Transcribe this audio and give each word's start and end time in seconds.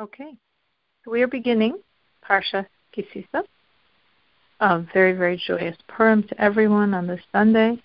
Okay, 0.00 0.34
we 1.06 1.20
are 1.20 1.26
beginning 1.26 1.76
Parsha 2.26 2.64
Kisisa. 2.96 3.44
A 4.60 4.78
very, 4.94 5.12
very 5.12 5.36
joyous 5.46 5.76
Purim 5.88 6.22
to 6.22 6.40
everyone 6.40 6.94
on 6.94 7.06
this 7.06 7.20
Sunday, 7.32 7.82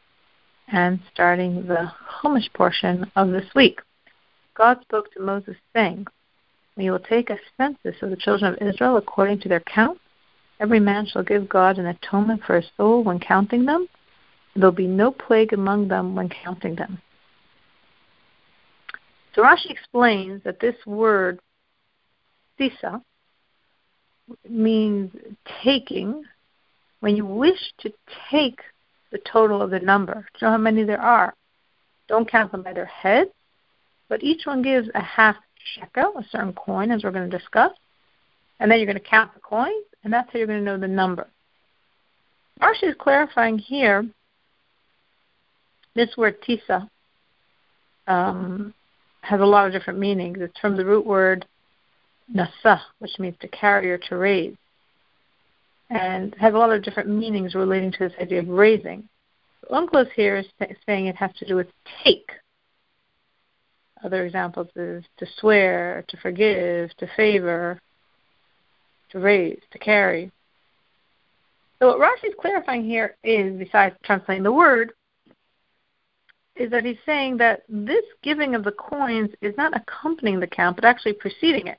and 0.70 1.01
starting 1.13 1.67
the 1.67 1.92
Chumash 2.10 2.47
portion 2.54 3.12
of 3.17 3.31
this 3.31 3.44
week. 3.54 3.81
God 4.54 4.79
spoke 4.81 5.12
to 5.12 5.20
Moses, 5.20 5.58
saying, 5.74 6.08
"We 6.78 6.90
will 6.90 6.99
take 6.99 7.29
a 7.29 7.38
census 7.58 8.01
of 8.01 8.12
the 8.12 8.16
children 8.16 8.54
of 8.54 8.62
Israel 8.66 8.96
according 8.96 9.40
to 9.40 9.50
their 9.50 9.60
count. 9.60 10.00
Every 10.62 10.79
man 10.79 11.08
shall 11.08 11.24
give 11.24 11.50
God 11.50 11.79
an 11.79 11.88
atonement 11.88 12.46
for 12.46 12.56
his 12.62 12.72
soul 12.78 13.04
when 13.04 13.20
counting 13.20 13.66
them. 13.66 13.90
There 14.56 14.70
will 14.70 14.72
be 14.72 14.88
no 14.88 15.12
plague 15.12 15.52
among 15.52 15.90
them 15.90 16.16
when 16.16 16.30
counting 16.30 16.76
them." 16.76 17.02
So 19.34 19.41
Rashi 19.41 19.70
explains 19.70 20.44
that 20.44 20.62
this 20.62 20.77
word 20.86 21.41
sisa 22.58 23.02
means 24.50 25.12
taking. 25.64 26.23
When 27.00 27.16
you 27.16 27.26
wish 27.26 27.59
to 27.81 27.91
take 28.31 28.59
the 29.12 29.20
total 29.31 29.62
of 29.62 29.70
the 29.70 29.80
number, 29.80 30.14
do 30.14 30.20
you 30.41 30.48
know 30.48 30.52
how 30.52 30.58
many 30.58 30.84
there 30.84 31.02
are? 31.02 31.34
Don't 32.08 32.30
count 32.30 32.52
them 32.52 32.64
by 32.64 32.73
their 32.73 32.86
heads, 32.86 33.31
but 34.09 34.23
each 34.23 34.45
one 34.45 34.62
gives 34.62 34.90
a 34.94 35.02
half 35.02 35.36
shekel, 35.76 36.14
a 36.18 36.23
certain 36.31 36.54
coin, 36.54 36.91
as 36.91 37.04
we're 37.04 37.12
going 37.12 37.30
to 37.30 37.38
discuss. 37.38 37.72
And 38.59 38.72
then 38.72 38.80
you're 38.80 38.86
going 38.88 38.98
to 38.98 39.09
count 39.09 39.34
the 39.34 39.40
coins, 39.40 39.86
and 40.03 40.14
that's 40.14 40.31
how 40.31 40.40
you're 40.40 40.48
going 40.48 40.59
to 40.59 40.66
know 40.66 40.78
the 40.78 40.88
number. 40.88 41.28
Rashi 42.62 42.84
is 42.84 42.95
clarifying 42.98 43.58
here 43.58 44.06
this 45.95 46.16
word 46.17 46.42
tisa 46.42 46.90
um, 48.08 48.73
has 49.22 49.42
a 49.42 49.45
lot 49.45 49.66
of 49.66 49.73
different 49.73 50.00
meanings. 50.00 50.38
It's 50.40 50.59
from 50.59 50.78
the 50.78 50.86
root 50.86 51.06
word 51.06 51.45
nasa, 52.34 52.79
which 52.99 53.20
means 53.20 53.36
to 53.41 53.47
carry 53.47 53.91
or 53.91 53.97
to 53.97 54.17
raise, 54.17 54.55
and 55.89 56.36
has 56.36 56.53
a 56.53 56.58
lot 56.58 56.72
of 56.72 56.83
different 56.83 57.09
meanings 57.09 57.55
relating 57.55 57.91
to 57.91 58.00
this 58.00 58.13
idea 58.19 58.39
of 58.39 58.47
raising. 58.47 59.08
Onkelos 59.72 60.11
here 60.16 60.38
is 60.38 60.45
saying 60.85 61.08
it 61.08 61.16
has 61.16 61.31
to 61.38 61.45
do 61.45 61.55
with 61.55 61.67
take. 62.03 62.30
Other 64.03 64.25
examples 64.25 64.67
is 64.75 65.03
to 65.17 65.25
swear, 65.39 66.03
to 66.08 66.17
forgive, 66.17 66.95
to 66.97 67.08
favor, 67.16 67.81
to 69.09 69.19
raise, 69.19 69.61
to 69.72 69.80
carry. 69.80 70.31
So 71.80 71.88
what 71.88 72.00
Rashi 72.00 72.30
is 72.30 72.35
clarifying 72.39 72.85
here 72.85 73.16
is, 73.23 73.57
besides 73.57 73.95
translating 74.03 74.44
the 74.44 74.52
word, 74.52 74.91
is 76.55 76.72
that 76.72 76.85
he's 76.85 76.97
saying 77.05 77.38
that 77.38 77.63
this 77.67 78.05
giving 78.23 78.55
of 78.55 78.63
the 78.63 78.72
coins 78.72 79.30
is 79.41 79.55
not 79.57 79.75
accompanying 79.75 80.39
the 80.39 80.47
count, 80.47 80.78
but 80.78 80.85
actually 80.85 81.13
preceding 81.13 81.67
it. 81.67 81.78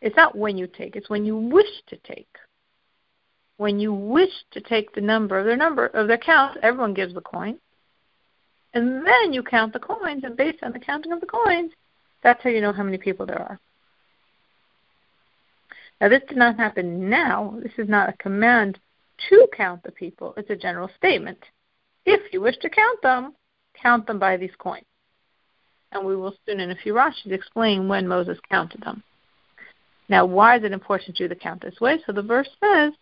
It's 0.00 0.16
not 0.16 0.36
when 0.36 0.56
you 0.56 0.66
take, 0.66 0.96
it's 0.96 1.10
when 1.10 1.24
you 1.24 1.36
wish 1.36 1.82
to 1.88 1.96
take. 1.96 2.28
When 3.56 3.80
you 3.80 3.92
wish 3.92 4.30
to 4.52 4.60
take 4.60 4.94
the 4.94 5.00
number 5.00 5.38
of 5.38 5.44
their 5.44 5.56
number 5.56 5.86
of 5.86 6.06
their 6.06 6.18
count, 6.18 6.58
everyone 6.62 6.94
gives 6.94 7.14
the 7.14 7.20
coin. 7.20 7.58
And 8.74 9.04
then 9.04 9.32
you 9.32 9.42
count 9.42 9.72
the 9.72 9.80
coins, 9.80 10.22
and 10.22 10.36
based 10.36 10.62
on 10.62 10.72
the 10.72 10.78
counting 10.78 11.10
of 11.10 11.20
the 11.20 11.26
coins, 11.26 11.72
that's 12.22 12.42
how 12.42 12.50
you 12.50 12.60
know 12.60 12.72
how 12.72 12.84
many 12.84 12.98
people 12.98 13.26
there 13.26 13.40
are. 13.40 13.58
Now, 16.00 16.08
this 16.08 16.22
did 16.28 16.36
not 16.36 16.56
happen 16.56 17.10
now. 17.10 17.58
This 17.62 17.72
is 17.76 17.88
not 17.88 18.08
a 18.08 18.16
command 18.18 18.78
to 19.28 19.48
count 19.56 19.82
the 19.82 19.90
people. 19.90 20.34
It's 20.36 20.50
a 20.50 20.56
general 20.56 20.90
statement. 20.96 21.38
If 22.06 22.32
you 22.32 22.40
wish 22.40 22.56
to 22.58 22.70
count 22.70 23.02
them, 23.02 23.34
count 23.74 24.06
them 24.06 24.20
by 24.20 24.36
these 24.36 24.54
coins. 24.58 24.84
And 25.90 26.06
we 26.06 26.14
will 26.14 26.34
soon, 26.46 26.60
in 26.60 26.70
a 26.70 26.76
few 26.76 26.94
Rashis, 26.94 27.32
explain 27.32 27.88
when 27.88 28.06
Moses 28.06 28.38
counted 28.48 28.82
them. 28.82 29.02
Now, 30.08 30.24
why 30.24 30.56
is 30.56 30.64
it 30.64 30.72
important 30.72 31.16
to 31.16 31.24
do 31.24 31.28
the 31.28 31.34
count 31.34 31.62
this 31.62 31.80
way? 31.80 31.98
So 32.06 32.12
the 32.12 32.22
verse 32.22 32.48
says 32.60 32.92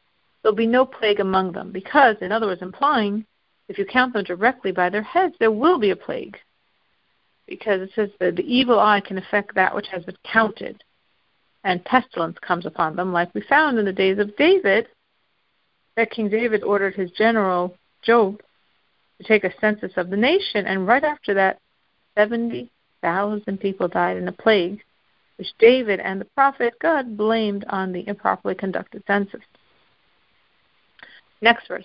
there'll 0.43 0.57
be 0.57 0.67
no 0.67 0.85
plague 0.85 1.21
among 1.21 1.53
them, 1.53 1.71
because, 1.73 2.17
in 2.21 2.33
other 2.33 2.47
words, 2.47 2.63
implying 2.63 3.25
if 3.69 3.79
you 3.79 3.85
count 3.85 4.13
them 4.13 4.25
directly 4.25 4.73
by 4.73 4.91
their 4.91 5.03
heads, 5.03 5.35
there 5.39 5.51
will 5.51 5.79
be 5.79 5.91
a 5.91 5.97
plague. 5.97 6.37
Because 7.47 7.81
it 7.81 7.91
says 7.95 8.11
that 8.21 8.37
the 8.37 8.43
evil 8.43 8.79
eye 8.79 9.01
can 9.01 9.19
affect 9.19 9.55
that 9.55 9.75
which 9.75 9.89
has 9.89 10.05
been 10.05 10.17
counted, 10.25 10.83
and 11.65 11.85
pestilence 11.85 12.39
comes 12.41 12.67
upon 12.67 12.97
them, 12.97 13.13
like 13.13 13.35
we 13.35 13.41
found 13.41 13.79
in 13.79 13.85
the 13.85 13.93
days 13.93 14.19
of 14.19 14.37
David, 14.37 14.87
that 15.97 16.11
King 16.11 16.29
David 16.29 16.63
ordered 16.63 16.95
his 16.95 17.11
general, 17.13 17.77
Joab, 18.03 18.41
to 19.19 19.25
take 19.27 19.45
a 19.45 19.55
census 19.61 19.93
of 19.97 20.11
the 20.11 20.17
nation, 20.17 20.67
and 20.67 20.87
right 20.87 21.05
after 21.05 21.35
that, 21.35 21.59
70,000 22.17 23.61
people 23.61 23.89
died 23.89 24.17
in 24.17 24.29
a 24.29 24.33
plague 24.33 24.81
which 25.37 25.49
David 25.59 26.01
and 26.01 26.21
the 26.21 26.25
prophet 26.25 26.75
Gad 26.81 27.17
blamed 27.17 27.65
on 27.69 27.93
the 27.93 28.07
improperly 28.09 28.55
conducted 28.55 29.03
census. 29.07 29.43
Next 31.41 31.69
verse. 31.69 31.85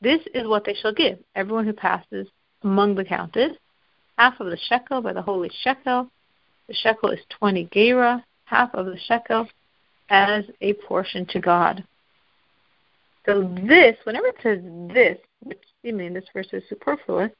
This 0.00 0.20
is 0.34 0.46
what 0.46 0.64
they 0.64 0.74
shall 0.74 0.92
give 0.92 1.18
everyone 1.34 1.64
who 1.64 1.72
passes 1.72 2.28
among 2.62 2.94
the 2.94 3.04
counted, 3.04 3.58
half 4.18 4.38
of 4.40 4.46
the 4.46 4.58
shekel 4.68 5.00
by 5.00 5.12
the 5.12 5.22
holy 5.22 5.50
shekel. 5.62 6.10
The 6.68 6.74
shekel 6.74 7.10
is 7.10 7.20
20 7.38 7.66
gerah, 7.66 8.22
half 8.44 8.74
of 8.74 8.86
the 8.86 8.98
shekel 9.06 9.48
as 10.08 10.44
a 10.60 10.74
portion 10.74 11.26
to 11.26 11.40
God. 11.40 11.84
So 13.26 13.54
this, 13.66 13.96
whenever 14.04 14.26
it 14.26 14.36
says 14.42 14.60
this, 14.92 15.18
which 15.42 15.62
seemingly 15.82 16.06
in 16.06 16.14
this 16.14 16.24
verse 16.34 16.48
is 16.52 16.62
superfluous, 16.68 17.30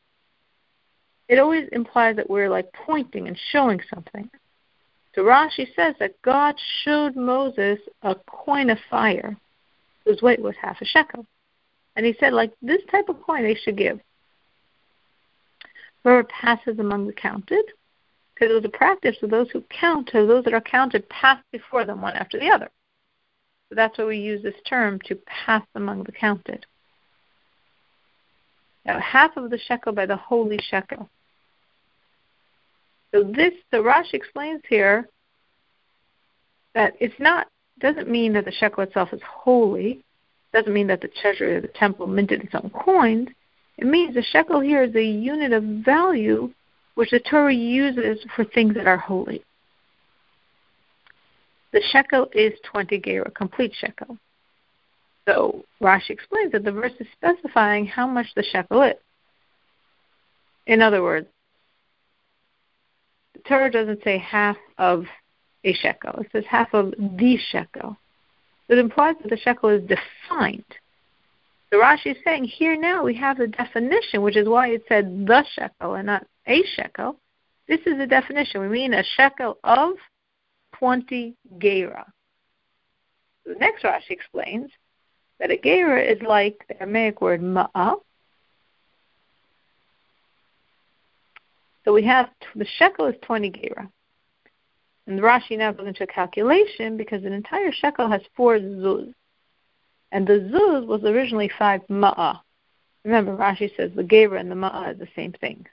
it 1.28 1.38
always 1.38 1.68
implies 1.72 2.16
that 2.16 2.28
we're 2.28 2.50
like 2.50 2.72
pointing 2.72 3.28
and 3.28 3.38
showing 3.50 3.80
something. 3.92 4.28
So 5.14 5.22
Rashi 5.22 5.66
says 5.74 5.94
that 6.00 6.20
God 6.22 6.56
showed 6.82 7.16
Moses 7.16 7.78
a 8.02 8.16
coin 8.26 8.70
of 8.70 8.78
fire 8.90 9.36
whose 10.04 10.22
weight 10.22 10.40
was 10.40 10.54
half 10.60 10.80
a 10.80 10.84
shekel. 10.84 11.24
And 11.96 12.04
he 12.04 12.14
said, 12.18 12.32
like, 12.32 12.52
this 12.60 12.82
type 12.90 13.08
of 13.08 13.22
coin 13.22 13.44
they 13.44 13.54
should 13.54 13.76
give. 13.76 14.00
Whoever 16.02 16.24
passes 16.24 16.78
among 16.78 17.06
the 17.06 17.12
counted, 17.12 17.64
because 18.34 18.50
it 18.50 18.54
was 18.54 18.64
a 18.64 18.76
practice 18.76 19.16
of 19.22 19.30
those 19.30 19.50
who 19.50 19.62
count, 19.70 20.08
to 20.08 20.26
those 20.26 20.44
that 20.44 20.54
are 20.54 20.60
counted 20.60 21.08
pass 21.08 21.42
before 21.52 21.84
them 21.84 22.02
one 22.02 22.14
after 22.14 22.38
the 22.38 22.50
other. 22.50 22.68
So 23.68 23.76
that's 23.76 23.96
why 23.96 24.04
we 24.04 24.18
use 24.18 24.42
this 24.42 24.60
term 24.68 24.98
to 25.06 25.14
pass 25.26 25.64
among 25.74 26.02
the 26.02 26.12
counted. 26.12 26.66
Now, 28.84 28.98
half 29.00 29.36
of 29.36 29.50
the 29.50 29.58
shekel 29.58 29.92
by 29.92 30.06
the 30.06 30.16
holy 30.16 30.58
shekel. 30.58 31.08
So 33.12 33.22
this, 33.22 33.54
the 33.70 33.78
Rashi 33.78 34.14
explains 34.14 34.60
here 34.68 35.08
that 36.74 36.94
it's 37.00 37.18
not 37.18 37.46
doesn't 37.80 38.08
mean 38.08 38.32
that 38.34 38.44
the 38.44 38.52
shekel 38.52 38.84
itself 38.84 39.12
is 39.12 39.20
holy. 39.28 40.04
Doesn't 40.52 40.72
mean 40.72 40.86
that 40.86 41.00
the 41.00 41.08
treasury 41.20 41.56
of 41.56 41.62
the 41.62 41.68
temple 41.68 42.06
minted 42.06 42.42
its 42.42 42.54
own 42.54 42.70
coins. 42.70 43.28
It 43.78 43.86
means 43.86 44.14
the 44.14 44.22
shekel 44.22 44.60
here 44.60 44.84
is 44.84 44.94
a 44.94 45.02
unit 45.02 45.52
of 45.52 45.64
value 45.84 46.52
which 46.94 47.10
the 47.10 47.18
Torah 47.18 47.52
uses 47.52 48.24
for 48.36 48.44
things 48.44 48.74
that 48.74 48.86
are 48.86 48.96
holy. 48.96 49.42
The 51.72 51.82
shekel 51.90 52.28
is 52.32 52.52
20 52.70 53.00
gerah, 53.00 53.34
complete 53.34 53.72
shekel. 53.76 54.16
So 55.26 55.64
Rashi 55.82 56.10
explains 56.10 56.52
that 56.52 56.64
the 56.64 56.72
verse 56.72 56.92
is 57.00 57.06
specifying 57.16 57.86
how 57.86 58.06
much 58.06 58.26
the 58.36 58.42
shekel 58.42 58.82
is. 58.82 58.94
In 60.66 60.82
other 60.82 61.02
words, 61.02 61.28
the 63.34 63.40
Torah 63.40 63.70
doesn't 63.70 64.02
say 64.04 64.18
half 64.18 64.56
of 64.78 65.04
a 65.64 65.72
shekel. 65.72 66.20
It 66.20 66.28
says 66.32 66.44
half 66.48 66.72
of 66.74 66.92
the 66.92 67.38
shekel. 67.50 67.96
It 68.68 68.78
implies 68.78 69.16
that 69.22 69.30
the 69.30 69.36
shekel 69.36 69.70
is 69.70 69.82
defined. 69.82 70.64
So 71.70 71.80
Rashi 71.80 72.12
is 72.12 72.16
saying 72.24 72.44
here 72.44 72.78
now 72.78 73.02
we 73.02 73.14
have 73.16 73.38
the 73.38 73.46
definition, 73.46 74.22
which 74.22 74.36
is 74.36 74.48
why 74.48 74.68
it 74.68 74.84
said 74.88 75.26
the 75.26 75.44
shekel 75.54 75.94
and 75.94 76.06
not 76.06 76.26
a 76.46 76.62
shekel. 76.76 77.16
This 77.66 77.81
is 77.87 77.99
the 77.99 78.06
definition. 78.06 78.60
We 78.60 78.69
mean 78.69 78.94
a 78.94 79.02
shekel 79.16 79.58
of 79.64 79.94
20 80.78 81.34
gerah. 81.58 82.06
The 83.46 83.54
next 83.54 83.82
Rashi 83.82 84.10
explains 84.10 84.70
that 85.40 85.50
a 85.50 85.56
gerah 85.56 86.02
is 86.02 86.22
like 86.22 86.64
the 86.69 86.81
Aramaic 86.81 87.20
word 87.20 87.40
ma'ah, 87.40 87.96
So 91.84 91.92
we 91.92 92.02
have 92.04 92.31
the 92.54 92.66
shekel 92.78 93.06
is 93.06 93.14
20 93.22 93.50
gerah. 93.50 93.90
And 95.06 95.20
Rashi 95.20 95.58
now 95.58 95.72
goes 95.72 95.86
into 95.86 96.04
a 96.04 96.06
calculation 96.06 96.96
because 96.96 97.25
an 97.25 97.32
entire 97.34 97.72
shekel 97.72 98.08
has 98.08 98.22
four 98.34 98.58
zuz. 98.58 99.12
And 100.10 100.26
the 100.26 100.50
zuz 100.50 100.86
was 100.86 101.04
originally 101.04 101.50
five 101.58 101.82
ma'ah. 101.90 102.40
Remember, 103.04 103.37
Rashi 103.37 103.70
says 103.76 103.90
the 103.94 104.02
gerah 104.02 104.40
and 104.40 104.50
the 104.50 104.54
ma'ah 104.54 104.94
is 104.94 104.98
the 104.98 105.08
same 105.14 105.32
thing. 105.32 105.66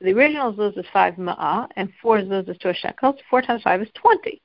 The 0.00 0.12
original 0.12 0.54
zuz 0.54 0.78
is 0.78 0.86
five 0.92 1.14
ma'ah, 1.14 1.68
and 1.74 1.92
four 2.00 2.18
zuz 2.18 2.48
is 2.48 2.58
to 2.58 2.70
a 2.70 2.74
shekel. 2.74 3.14
So 3.16 3.22
four 3.28 3.42
times 3.42 3.62
five 3.62 3.82
is 3.82 3.88
20. 3.94 4.40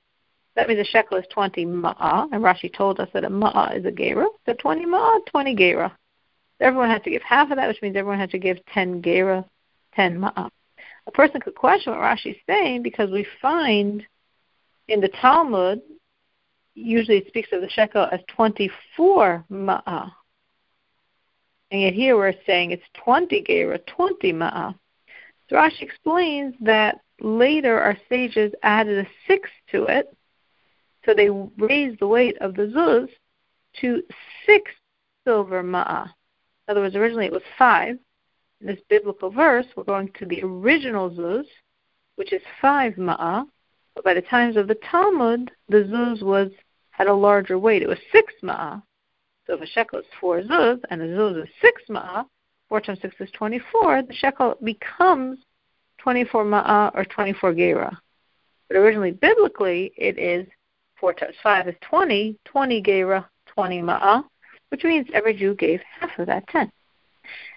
That 0.55 0.67
means 0.67 0.79
a 0.81 0.83
shekel 0.83 1.17
is 1.17 1.25
20 1.33 1.65
ma'ah, 1.65 2.27
and 2.31 2.43
Rashi 2.43 2.73
told 2.73 2.99
us 2.99 3.09
that 3.13 3.23
a 3.23 3.29
ma'ah 3.29 3.77
is 3.77 3.85
a 3.85 3.91
gerah. 3.91 4.27
So 4.45 4.53
20 4.53 4.85
ma'ah, 4.85 5.25
20 5.27 5.55
gerah. 5.55 5.91
So 6.59 6.65
everyone 6.65 6.89
had 6.89 7.03
to 7.05 7.09
give 7.09 7.21
half 7.21 7.51
of 7.51 7.57
that, 7.57 7.67
which 7.67 7.81
means 7.81 7.95
everyone 7.95 8.19
had 8.19 8.31
to 8.31 8.39
give 8.39 8.57
10 8.73 9.01
gerah, 9.01 9.45
10 9.95 10.19
ma'ah. 10.19 10.49
A 11.07 11.11
person 11.11 11.41
could 11.41 11.55
question 11.55 11.93
what 11.93 12.01
Rashi 12.01 12.31
is 12.31 12.41
saying 12.47 12.83
because 12.83 13.09
we 13.09 13.25
find 13.41 14.05
in 14.87 14.99
the 14.99 15.09
Talmud, 15.09 15.81
usually 16.75 17.17
it 17.17 17.27
speaks 17.27 17.49
of 17.53 17.61
the 17.61 17.69
shekel 17.69 18.07
as 18.11 18.19
24 18.35 19.45
ma'ah. 19.49 20.11
And 21.71 21.81
yet 21.81 21.93
here 21.93 22.17
we're 22.17 22.33
saying 22.45 22.71
it's 22.71 22.83
20 23.05 23.43
gera, 23.47 23.79
20 23.79 24.33
ma'ah. 24.33 24.75
So 25.49 25.55
Rashi 25.55 25.81
explains 25.81 26.55
that 26.61 26.99
later 27.21 27.79
our 27.79 27.97
sages 28.09 28.53
added 28.63 29.05
a 29.05 29.09
six 29.27 29.49
to 29.71 29.85
it, 29.85 30.15
so 31.05 31.13
they 31.13 31.29
raised 31.57 31.99
the 31.99 32.07
weight 32.07 32.37
of 32.39 32.55
the 32.55 32.63
zuz 32.63 33.09
to 33.81 34.03
six 34.45 34.71
silver 35.25 35.63
ma'ah. 35.63 36.05
In 36.05 36.71
other 36.71 36.81
words, 36.81 36.95
originally 36.95 37.25
it 37.25 37.31
was 37.31 37.41
five. 37.57 37.97
In 38.59 38.67
this 38.67 38.79
biblical 38.89 39.31
verse, 39.31 39.65
we're 39.75 39.83
going 39.83 40.11
to 40.19 40.25
the 40.25 40.43
original 40.43 41.09
zuz, 41.09 41.45
which 42.15 42.31
is 42.31 42.41
five 42.61 42.93
ma'ah. 42.93 43.45
But 43.95 44.03
by 44.03 44.13
the 44.13 44.21
times 44.21 44.55
of 44.55 44.67
the 44.67 44.77
Talmud, 44.89 45.51
the 45.69 45.83
zuz 45.83 46.21
was 46.21 46.51
had 46.91 47.07
a 47.07 47.13
larger 47.13 47.57
weight. 47.57 47.81
It 47.81 47.89
was 47.89 47.97
six 48.11 48.33
ma'ah. 48.43 48.81
So 49.47 49.55
if 49.55 49.61
a 49.61 49.65
shekel 49.65 49.99
is 49.99 50.05
four 50.19 50.41
zuz 50.41 50.79
and 50.89 51.01
a 51.01 51.07
zuz 51.07 51.43
is 51.43 51.49
six 51.61 51.81
ma'ah, 51.89 52.25
four 52.69 52.79
times 52.79 52.99
six 53.01 53.15
is 53.19 53.31
twenty-four. 53.31 54.03
The 54.03 54.13
shekel 54.13 54.55
becomes 54.63 55.39
twenty-four 55.97 56.45
ma'ah 56.45 56.91
or 56.93 57.05
twenty-four 57.05 57.53
gera. 57.55 57.99
But 58.67 58.77
originally, 58.77 59.11
biblically, 59.11 59.91
it 59.97 60.17
is 60.19 60.47
four 61.01 61.13
times 61.13 61.35
five 61.43 61.67
is 61.67 61.75
twenty. 61.81 62.37
Twenty 62.45 62.81
gera, 62.81 63.27
twenty 63.47 63.81
ma'ah, 63.81 64.23
which 64.69 64.85
means 64.85 65.07
every 65.13 65.33
Jew 65.35 65.55
gave 65.55 65.81
half 65.99 66.17
of 66.17 66.27
that 66.27 66.47
ten. 66.47 66.71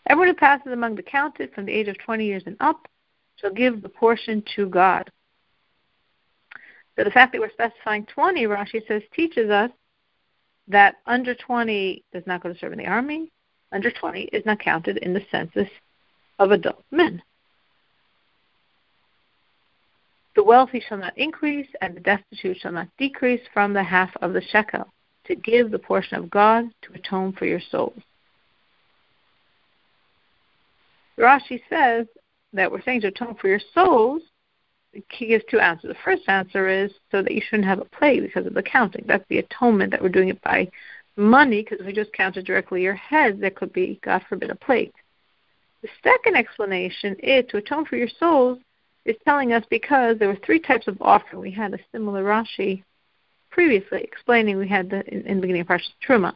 Everyone 0.09 0.29
who 0.29 0.35
passes 0.35 0.73
among 0.73 0.97
the 0.97 1.03
counted 1.03 1.55
from 1.55 1.67
the 1.67 1.73
age 1.73 1.87
of 1.87 1.99
twenty 1.99 2.25
years 2.25 2.43
and 2.47 2.57
up 2.59 2.89
shall 3.37 3.53
give 3.53 3.83
the 3.83 3.89
portion 3.89 4.43
to 4.57 4.67
God. 4.69 5.09
So 6.97 7.05
the 7.05 7.11
fact 7.11 7.33
that 7.33 7.41
we're 7.41 7.51
specifying 7.51 8.07
20, 8.07 8.45
Rashi 8.45 8.87
says, 8.87 9.03
teaches 9.13 9.51
us 9.51 9.71
that 10.69 10.97
under 11.07 11.35
20 11.35 12.05
does 12.13 12.23
not 12.27 12.41
go 12.41 12.53
to 12.53 12.59
serve 12.59 12.73
in 12.73 12.79
the 12.79 12.87
army. 12.87 13.33
Under 13.73 13.91
20 13.91 14.23
is 14.33 14.47
not 14.47 14.61
counted 14.61 14.99
in 14.99 15.13
the 15.13 15.25
census 15.31 15.69
of 16.39 16.53
adult 16.53 16.85
men. 16.93 17.21
The 20.37 20.45
wealthy 20.45 20.83
shall 20.87 20.99
not 20.99 21.17
increase, 21.17 21.69
and 21.81 21.97
the 21.97 22.01
destitute 22.01 22.59
shall 22.59 22.73
not 22.73 22.89
decrease 22.99 23.43
from 23.53 23.73
the 23.73 23.83
half 23.83 24.11
of 24.21 24.33
the 24.33 24.43
shekel, 24.43 24.93
to 25.27 25.35
give 25.35 25.71
the 25.71 25.79
portion 25.79 26.17
of 26.17 26.31
God 26.31 26.65
to 26.83 26.93
atone 26.93 27.33
for 27.33 27.47
your 27.47 27.61
souls. 27.71 28.01
Rashi 31.19 31.61
says 31.71 32.07
that 32.53 32.71
we're 32.71 32.83
saying 32.83 33.03
to 33.03 33.09
atone 33.09 33.37
for 33.37 33.49
your 33.49 33.61
souls 33.73 34.23
he 35.11 35.27
gives 35.27 35.45
two 35.51 35.59
answers. 35.59 35.89
The 35.89 36.03
first 36.05 36.23
answer 36.29 36.69
is 36.69 36.93
so 37.11 37.23
that 37.23 37.33
you 37.33 37.41
shouldn't 37.41 37.69
have 37.69 37.81
a 37.81 37.85
plague 37.87 38.23
because 38.23 38.47
of 38.47 38.55
the 38.55 38.63
counting. 38.63 39.05
That's 39.07 39.25
the 39.29 39.39
atonement 39.39 39.91
that 39.91 40.03
we're 40.03 40.09
doing 40.09 40.29
it 40.29 40.41
by 40.43 40.71
money, 41.17 41.63
because 41.63 41.81
if 41.81 41.87
we 41.87 41.93
just 41.93 42.13
counted 42.13 42.47
directly 42.47 42.83
your 42.83 42.95
head, 42.95 43.41
there 43.41 43.51
could 43.51 43.73
be, 43.73 44.01
God 44.03 44.25
forbid, 44.29 44.51
a 44.51 44.55
plague. 44.55 44.93
The 45.83 45.89
second 46.03 46.37
explanation 46.37 47.17
is 47.21 47.45
to 47.51 47.59
atone 47.59 47.85
for 47.85 47.97
your 47.97 48.09
souls 48.19 48.59
is 49.05 49.17
telling 49.25 49.53
us 49.53 49.65
because 49.69 50.19
there 50.19 50.29
were 50.29 50.39
three 50.45 50.61
types 50.61 50.87
of 50.89 51.01
offering. 51.01 51.43
We 51.43 51.51
had 51.51 51.75
a 51.75 51.79
similar 51.93 52.25
Rashi 52.25 52.83
previously 53.51 54.03
explaining 54.03 54.57
we 54.57 54.69
had 54.69 54.91
the 54.91 55.07
in, 55.13 55.23
in 55.27 55.37
the 55.37 55.43
beginning 55.43 55.63
of 55.63 55.69
Parshas 55.69 55.93
Truma. 56.07 56.35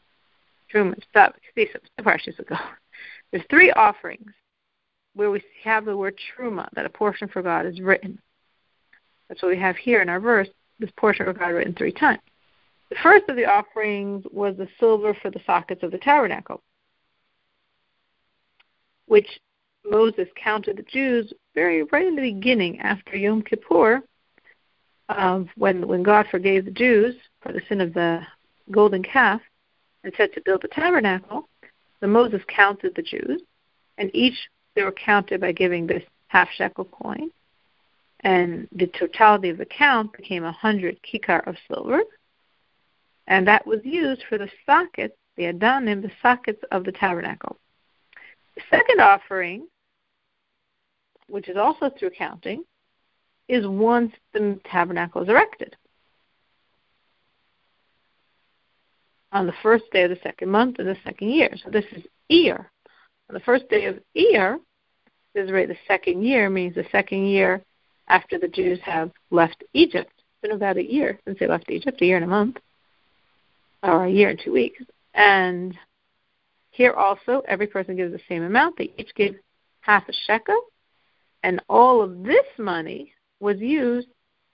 Truma, 0.72 0.94
stop, 1.10 1.34
Parshas 2.00 2.38
ago. 2.38 2.56
There's 3.30 3.44
three 3.50 3.70
offerings 3.72 4.32
where 5.14 5.30
we 5.30 5.42
have 5.64 5.84
the 5.84 5.96
word 5.96 6.18
truma, 6.38 6.68
that 6.74 6.86
a 6.86 6.90
portion 6.90 7.28
for 7.28 7.42
God 7.42 7.66
is 7.66 7.80
written. 7.80 8.20
That's 9.28 9.42
what 9.42 9.50
we 9.50 9.58
have 9.58 9.76
here 9.76 10.00
in 10.00 10.08
our 10.08 10.20
verse, 10.20 10.48
this 10.78 10.90
portion 10.96 11.26
for 11.26 11.32
God 11.32 11.48
written 11.48 11.74
three 11.74 11.92
times. 11.92 12.20
The 12.88 12.96
first 13.02 13.28
of 13.28 13.36
the 13.36 13.44
offerings 13.44 14.24
was 14.32 14.56
the 14.56 14.68
silver 14.78 15.14
for 15.20 15.30
the 15.30 15.40
sockets 15.44 15.82
of 15.82 15.90
the 15.90 15.98
tabernacle, 15.98 16.62
which 19.06 19.28
Moses 19.90 20.28
counted 20.36 20.76
the 20.76 20.82
Jews 20.82 21.32
very 21.54 21.82
right 21.84 22.06
in 22.06 22.16
the 22.16 22.32
beginning 22.32 22.80
after 22.80 23.16
Yom 23.16 23.42
Kippur, 23.42 24.02
when 25.56 25.86
when 25.86 26.02
God 26.02 26.26
forgave 26.30 26.64
the 26.64 26.70
Jews 26.70 27.16
for 27.40 27.52
the 27.52 27.62
sin 27.68 27.80
of 27.80 27.94
the 27.94 28.20
golden 28.70 29.02
calf 29.02 29.40
and 30.04 30.12
said 30.16 30.32
to 30.34 30.42
build 30.42 30.62
the 30.62 30.68
tabernacle. 30.68 31.48
So 32.00 32.06
Moses 32.06 32.42
counted 32.48 32.94
the 32.94 33.02
Jews, 33.02 33.42
and 33.96 34.10
each 34.14 34.48
they 34.74 34.82
were 34.82 34.92
counted 34.92 35.40
by 35.40 35.52
giving 35.52 35.86
this 35.86 36.04
half 36.28 36.48
shekel 36.50 36.84
coin 36.84 37.30
and 38.20 38.68
the 38.72 38.86
totality 38.86 39.48
of 39.48 39.58
the 39.58 39.64
count 39.64 40.12
became 40.12 40.44
a 40.44 40.52
hundred 40.52 40.98
kikar 41.02 41.46
of 41.46 41.56
silver, 41.68 42.02
and 43.26 43.46
that 43.46 43.66
was 43.66 43.80
used 43.84 44.24
for 44.28 44.38
the 44.38 44.50
sockets, 44.66 45.16
the 45.36 45.44
adanim, 45.44 46.02
the 46.02 46.10
sockets 46.20 46.62
of 46.72 46.84
the 46.84 46.92
tabernacle. 46.92 47.56
The 48.56 48.62
second 48.70 49.00
offering, 49.00 49.68
which 51.28 51.48
is 51.48 51.56
also 51.56 51.90
through 51.90 52.10
counting, 52.10 52.64
is 53.48 53.66
once 53.66 54.12
the 54.32 54.58
tabernacle 54.70 55.22
is 55.22 55.28
erected. 55.28 55.76
On 59.32 59.46
the 59.46 59.54
first 59.62 59.84
day 59.92 60.04
of 60.04 60.10
the 60.10 60.18
second 60.22 60.50
month 60.50 60.78
of 60.78 60.86
the 60.86 60.96
second 61.04 61.30
year. 61.30 61.50
So 61.62 61.70
this 61.70 61.84
is 61.92 62.02
year. 62.28 62.70
On 63.28 63.34
the 63.34 63.40
first 63.40 63.68
day 63.68 63.86
of 63.86 63.98
Iyar, 64.16 64.58
right, 65.34 65.68
the 65.68 65.76
second 65.86 66.22
Iyar 66.22 66.50
means 66.50 66.74
the 66.74 66.86
second 66.90 67.26
year 67.26 67.62
after 68.08 68.38
the 68.38 68.48
Jews 68.48 68.78
have 68.84 69.10
left 69.30 69.62
Egypt. 69.74 70.10
It's 70.16 70.42
been 70.42 70.52
about 70.52 70.78
a 70.78 70.92
year 70.92 71.18
since 71.26 71.38
they 71.38 71.46
left 71.46 71.70
Egypt, 71.70 72.00
a 72.00 72.06
year 72.06 72.16
and 72.16 72.24
a 72.24 72.28
month, 72.28 72.56
or 73.82 74.06
a 74.06 74.10
year 74.10 74.30
and 74.30 74.40
two 74.42 74.52
weeks. 74.52 74.82
And 75.14 75.74
here 76.70 76.92
also, 76.92 77.42
every 77.46 77.66
person 77.66 77.96
gives 77.96 78.12
the 78.12 78.20
same 78.28 78.42
amount. 78.42 78.78
They 78.78 78.92
each 78.96 79.14
give 79.14 79.34
half 79.80 80.08
a 80.08 80.12
shekel, 80.26 80.58
and 81.48 81.62
all 81.70 82.02
of 82.02 82.24
this 82.24 82.44
money 82.58 83.10
was 83.40 83.58
used 83.58 84.08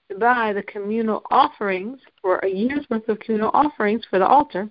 to 0.09 0.17
buy 0.17 0.53
the 0.53 0.63
communal 0.63 1.23
offerings 1.29 1.99
for 2.21 2.37
a 2.39 2.47
year's 2.47 2.85
worth 2.89 3.09
of 3.09 3.19
communal 3.19 3.51
offerings 3.53 4.03
for 4.09 4.17
the 4.17 4.25
altar. 4.25 4.69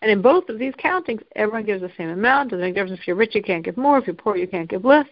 And 0.00 0.12
in 0.12 0.22
both 0.22 0.48
of 0.48 0.60
these 0.60 0.74
countings, 0.78 1.22
everyone 1.34 1.64
gives 1.64 1.80
the 1.80 1.90
same 1.96 2.10
amount. 2.10 2.50
Doesn't 2.50 2.64
make 2.64 2.74
difference 2.76 3.00
if 3.00 3.08
you're 3.08 3.16
rich, 3.16 3.34
you 3.34 3.42
can't 3.42 3.64
give 3.64 3.76
more. 3.76 3.98
If 3.98 4.06
you're 4.06 4.14
poor, 4.14 4.36
you 4.36 4.46
can't 4.46 4.70
give 4.70 4.84
less. 4.84 5.08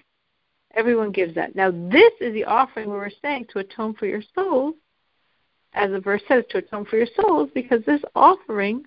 Everyone 0.76 1.10
gives 1.10 1.34
that. 1.34 1.56
Now, 1.56 1.72
this 1.72 2.12
is 2.20 2.32
the 2.34 2.44
offering 2.44 2.88
where 2.88 2.98
we're 2.98 3.10
saying 3.20 3.46
to 3.52 3.58
atone 3.58 3.94
for 3.94 4.06
your 4.06 4.22
souls, 4.32 4.76
as 5.72 5.90
the 5.90 5.98
verse 5.98 6.22
says, 6.28 6.44
to 6.50 6.58
atone 6.58 6.84
for 6.84 6.98
your 6.98 7.08
souls, 7.20 7.50
because 7.52 7.84
this 7.84 8.02
offering 8.14 8.84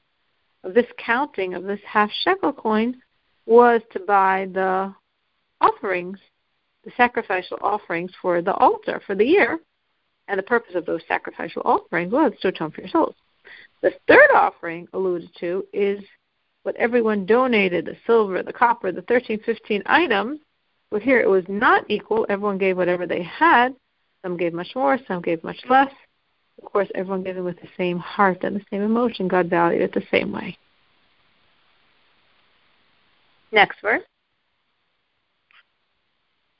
this 0.63 0.87
counting 0.97 1.53
of 1.53 1.65
this 1.65 1.81
half 1.85 2.09
shekel 2.23 2.53
coin 2.53 2.95
was 3.45 3.81
to 3.91 3.99
buy 3.99 4.47
the 4.53 4.95
offerings, 5.59 6.17
the 6.85 6.91
sacrificial 6.95 7.57
offerings 7.61 8.11
for 8.21 8.41
the 8.41 8.53
altar 8.53 9.01
for 9.05 9.15
the 9.15 9.25
year. 9.25 9.59
And 10.27 10.39
the 10.39 10.43
purpose 10.43 10.75
of 10.75 10.85
those 10.85 11.01
sacrificial 11.07 11.61
offerings 11.65 12.11
was 12.11 12.33
to 12.41 12.47
atone 12.47 12.71
for 12.71 12.81
your 12.81 12.89
souls. 12.89 13.15
The 13.81 13.91
third 14.07 14.31
offering 14.33 14.87
alluded 14.93 15.29
to 15.39 15.65
is 15.73 15.99
what 16.63 16.75
everyone 16.77 17.25
donated 17.25 17.85
the 17.85 17.95
silver, 18.07 18.41
the 18.41 18.53
copper, 18.53 18.91
the 18.91 19.03
13, 19.03 19.39
15 19.45 19.83
items 19.85 20.39
but 20.91 21.01
here 21.01 21.19
it 21.19 21.29
was 21.29 21.43
not 21.47 21.83
equal. 21.89 22.25
Everyone 22.29 22.57
gave 22.57 22.77
whatever 22.77 23.05
they 23.05 23.23
had. 23.23 23.75
Some 24.23 24.37
gave 24.37 24.53
much 24.53 24.69
more, 24.75 24.97
some 25.07 25.21
gave 25.21 25.43
much 25.43 25.59
less. 25.69 25.91
Of 26.57 26.71
course, 26.71 26.87
everyone 26.95 27.23
gave 27.23 27.37
it 27.37 27.41
with 27.41 27.59
the 27.59 27.67
same 27.77 27.99
heart 27.99 28.43
and 28.43 28.55
the 28.55 28.65
same 28.71 28.81
emotion. 28.81 29.27
God 29.27 29.49
valued 29.49 29.81
it 29.81 29.93
the 29.93 30.03
same 30.09 30.31
way. 30.31 30.57
Next 33.51 33.81
verse. 33.81 34.03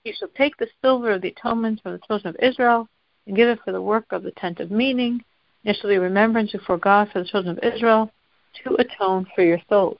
You 0.05 0.13
shall 0.17 0.29
take 0.37 0.55
the 0.57 0.67
silver 0.83 1.11
of 1.11 1.23
the 1.23 1.29
atonement 1.29 1.81
from 1.81 1.93
the 1.93 1.99
children 2.07 2.35
of 2.35 2.41
Israel 2.41 2.87
and 3.25 3.35
give 3.35 3.49
it 3.49 3.59
for 3.65 3.71
the 3.71 3.81
work 3.81 4.05
of 4.11 4.21
the 4.21 4.31
tent 4.31 4.59
of 4.59 4.69
meeting. 4.69 5.23
It 5.63 5.75
shall 5.75 5.89
be 5.89 5.97
remembrance 5.97 6.51
before 6.51 6.77
God 6.77 7.09
for 7.11 7.19
the 7.19 7.25
children 7.25 7.57
of 7.57 7.73
Israel 7.73 8.11
to 8.63 8.75
atone 8.75 9.25
for 9.35 9.43
your 9.43 9.59
souls. 9.67 9.97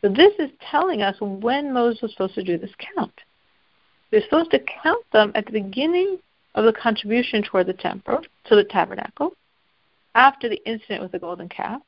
So 0.00 0.08
this 0.08 0.32
is 0.38 0.50
telling 0.70 1.02
us 1.02 1.16
when 1.20 1.74
Moses 1.74 2.00
was 2.00 2.12
supposed 2.12 2.34
to 2.36 2.42
do 2.42 2.56
this 2.56 2.70
count. 2.96 3.12
He 4.10 4.16
was 4.16 4.24
supposed 4.24 4.50
to 4.52 4.60
count 4.82 5.04
them 5.12 5.32
at 5.34 5.44
the 5.44 5.52
beginning 5.52 6.18
of 6.54 6.64
the 6.64 6.72
contribution 6.72 7.42
toward 7.42 7.66
the 7.66 7.74
temple, 7.74 8.20
to 8.46 8.56
the 8.56 8.64
tabernacle, 8.64 9.34
after 10.14 10.48
the 10.48 10.62
incident 10.64 11.02
with 11.02 11.12
the 11.12 11.18
golden 11.18 11.50
calf. 11.50 11.82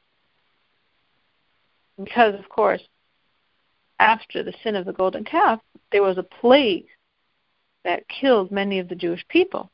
Because, 1.96 2.34
of 2.34 2.48
course, 2.48 2.82
after 4.00 4.42
the 4.42 4.54
sin 4.64 4.74
of 4.74 4.86
the 4.86 4.92
golden 4.92 5.24
calf, 5.24 5.60
there 5.92 6.02
was 6.02 6.18
a 6.18 6.22
plague 6.22 6.86
that 7.84 8.08
killed 8.08 8.50
many 8.50 8.78
of 8.78 8.88
the 8.88 8.94
Jewish 8.94 9.24
people. 9.28 9.70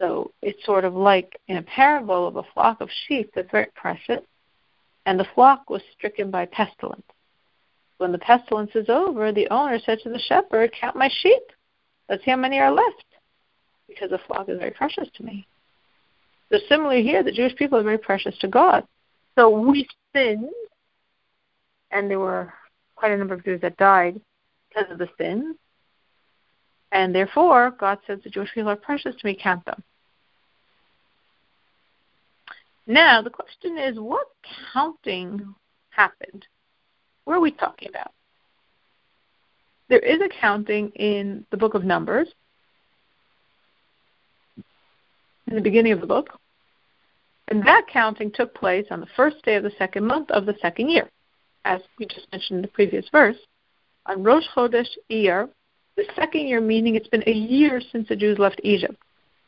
So 0.00 0.32
it's 0.42 0.64
sort 0.64 0.84
of 0.84 0.94
like 0.94 1.38
in 1.46 1.58
a 1.58 1.62
parable 1.62 2.26
of 2.26 2.36
a 2.36 2.42
flock 2.54 2.80
of 2.80 2.88
sheep 3.06 3.30
that's 3.34 3.50
very 3.52 3.68
precious, 3.76 4.20
and 5.06 5.20
the 5.20 5.26
flock 5.34 5.70
was 5.70 5.82
stricken 5.96 6.30
by 6.30 6.46
pestilence. 6.46 7.04
when 7.98 8.10
the 8.10 8.18
pestilence 8.18 8.72
is 8.74 8.88
over, 8.88 9.30
the 9.30 9.48
owner 9.50 9.78
said 9.78 10.00
to 10.02 10.08
the 10.08 10.18
shepherd, 10.18 10.72
Count 10.72 10.96
my 10.96 11.08
sheep. 11.20 11.42
Let's 12.08 12.24
see 12.24 12.32
how 12.32 12.36
many 12.36 12.58
are 12.58 12.72
left. 12.72 13.04
Because 13.86 14.10
the 14.10 14.18
flock 14.26 14.48
is 14.48 14.58
very 14.58 14.72
precious 14.72 15.08
to 15.14 15.22
me. 15.22 15.46
So 16.50 16.58
similarly 16.68 17.04
here, 17.04 17.22
the 17.22 17.30
Jewish 17.30 17.54
people 17.54 17.78
are 17.78 17.84
very 17.84 17.98
precious 17.98 18.36
to 18.38 18.48
God. 18.48 18.84
So 19.36 19.50
we 19.50 19.86
sinned, 20.12 20.50
and 21.92 22.10
there 22.10 22.18
were 22.18 22.52
quite 23.02 23.10
a 23.10 23.16
number 23.16 23.34
of 23.34 23.44
Jews 23.44 23.60
that 23.62 23.76
died 23.78 24.20
because 24.68 24.88
of 24.92 24.98
the 24.98 25.08
sins. 25.18 25.56
And 26.92 27.12
therefore, 27.12 27.74
God 27.80 27.98
says 28.06 28.20
the 28.22 28.30
Jewish 28.30 28.54
people 28.54 28.70
are 28.70 28.76
precious 28.76 29.16
to 29.16 29.26
me, 29.26 29.36
count 29.42 29.64
them. 29.64 29.82
Now, 32.86 33.20
the 33.20 33.28
question 33.28 33.76
is 33.76 33.98
what 33.98 34.28
counting 34.72 35.52
happened? 35.90 36.46
What 37.24 37.34
are 37.34 37.40
we 37.40 37.50
talking 37.50 37.88
about? 37.88 38.12
There 39.88 39.98
is 39.98 40.20
a 40.20 40.28
counting 40.40 40.90
in 40.90 41.44
the 41.50 41.56
book 41.56 41.74
of 41.74 41.82
Numbers, 41.82 42.28
in 45.48 45.56
the 45.56 45.60
beginning 45.60 45.90
of 45.90 46.00
the 46.00 46.06
book. 46.06 46.28
And 47.48 47.66
that 47.66 47.82
counting 47.92 48.30
took 48.30 48.54
place 48.54 48.86
on 48.92 49.00
the 49.00 49.08
first 49.16 49.44
day 49.44 49.56
of 49.56 49.64
the 49.64 49.72
second 49.76 50.06
month 50.06 50.30
of 50.30 50.46
the 50.46 50.54
second 50.62 50.88
year, 50.88 51.10
as 51.64 51.80
we 51.98 52.06
just 52.06 52.26
mentioned 52.32 52.58
in 52.58 52.62
the 52.62 52.68
previous 52.68 53.06
verse, 53.10 53.36
on 54.06 54.22
Rosh 54.22 54.44
Chodesh 54.54 54.88
Iyar, 55.10 55.48
the 55.96 56.04
second 56.16 56.46
year 56.46 56.60
meaning 56.60 56.94
it's 56.94 57.08
been 57.08 57.26
a 57.26 57.32
year 57.32 57.80
since 57.92 58.08
the 58.08 58.16
Jews 58.16 58.38
left 58.38 58.60
Egypt. 58.64 58.96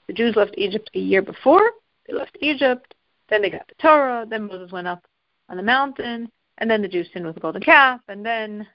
The 0.06 0.12
Jews 0.12 0.37
left 0.37 0.54
Egypt 0.56 0.90
a 0.94 0.99
year 0.99 1.23
before, 1.23 1.71
they 2.06 2.14
left 2.14 2.37
Egypt, 2.40 2.94
then 3.30 3.42
they 3.42 3.50
got 3.50 3.66
the 3.68 3.75
Torah, 3.80 4.26
then 4.28 4.47
Moses 4.47 4.71
went 4.71 4.87
up 4.87 5.04
on 5.49 5.56
the 5.56 5.62
mountain, 5.62 6.30
and 6.59 6.71
then 6.71 6.83
the 6.83 6.88
Jews 6.88 7.09
sinned 7.12 7.26
with 7.26 7.35
the 7.35 7.40
golden 7.40 7.62
calf, 7.62 8.00
and 8.09 8.25
then 8.25 8.66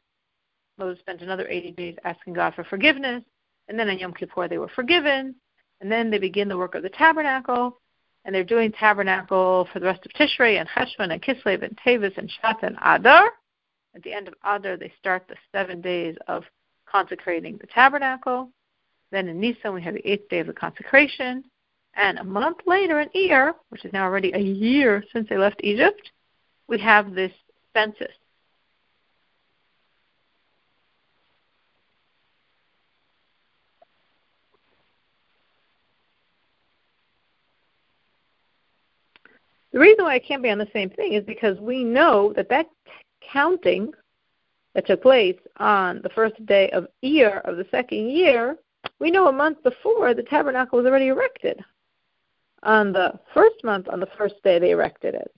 Moses 0.78 1.00
spent 1.00 1.22
another 1.22 1.48
80 1.48 1.72
days 1.72 1.96
asking 2.04 2.34
God 2.34 2.56
for 2.56 2.64
forgiveness, 2.64 3.24
and 3.68 3.80
then 3.80 3.90
on 3.90 4.00
Yom 4.00 4.14
Kippur 4.14 4.48
they 4.48 4.58
were 4.58 4.70
forgiven, 4.70 5.36
and 5.82 5.92
then 5.92 6.10
they 6.10 6.18
begin 6.18 6.50
the 6.50 6.58
work 6.58 6.76
of 6.76 6.84
the 6.84 6.90
tabernacle, 6.90 7.79
and 8.26 8.34
they're 8.34 8.44
doing 8.44 8.72
tabernacle 8.72 9.68
for 9.72 9.80
the 9.80 9.86
rest 9.86 10.06
of 10.06 10.12
Tishrei 10.14 10.60
and 10.60 10.70
Cheshvan 10.70 11.12
and 11.12 11.22
Kislev 11.22 11.64
and 11.64 11.78
Teves 11.86 12.18
and 12.18 12.30
Shvat 12.30 12.64
and 12.64 12.78
Adar. 12.84 13.32
At 13.96 14.04
the 14.04 14.14
end 14.14 14.28
of 14.28 14.36
Adar, 14.44 14.78
they 14.78 14.94
start 15.00 15.26
the 15.28 15.36
seven 15.52 15.82
days 15.82 16.16
of 16.28 16.44
consecrating 16.86 17.58
the 17.58 17.68
tabernacle. 17.68 18.50
Then 19.12 19.28
in 19.28 19.40
Nisan, 19.40 19.74
we 19.74 19.82
have 19.82 19.96
the 19.96 20.08
eighth 20.08 20.30
day 20.30 20.40
of 20.40 20.48
the 20.48 20.54
consecration. 20.54 21.44
And 21.96 22.20
a 22.20 22.24
month 22.24 22.58
later 22.66 23.00
in 23.00 23.10
Iyar, 23.10 23.54
which 23.70 23.84
is 23.84 23.94
now 23.94 24.04
already 24.04 24.32
a 24.34 24.40
year 24.40 25.04
since 25.12 25.28
they 25.28 25.38
left 25.38 25.62
Egypt, 25.64 26.12
we 26.68 26.80
have 26.80 27.14
this 27.16 27.32
census. 27.74 28.14
The 39.72 39.80
reason 39.80 40.06
why 40.06 40.16
it 40.16 40.26
can't 40.26 40.42
be 40.42 40.50
on 40.50 40.58
the 40.58 40.68
same 40.74 40.90
thing 40.90 41.14
is 41.14 41.24
because 41.24 41.60
we 41.60 41.84
know 41.84 42.34
that 42.36 42.50
that 42.50 42.68
counting 43.32 43.92
that 44.74 44.88
took 44.88 45.02
place 45.02 45.38
on 45.58 46.02
the 46.02 46.10
first 46.10 46.44
day 46.46 46.70
of 46.72 46.88
Iyar 47.04 47.42
of 47.48 47.58
the 47.58 47.68
second 47.70 48.10
year, 48.10 48.58
we 49.00 49.12
know 49.12 49.28
a 49.28 49.32
month 49.32 49.62
before 49.64 50.14
the 50.14 50.24
tabernacle 50.24 50.78
was 50.78 50.88
already 50.88 51.08
erected. 51.08 51.60
On 52.64 52.92
the 52.92 53.20
first 53.34 53.64
month, 53.64 53.88
on 53.88 54.00
the 54.00 54.10
first 54.18 54.36
day, 54.44 54.60
they 54.60 54.72
erected 54.72 55.16
it. 55.16 55.32